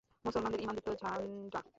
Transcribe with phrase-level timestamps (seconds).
[0.25, 1.61] মুসলমানদের ঈমানদীপ্ত ঝাণ্ডা।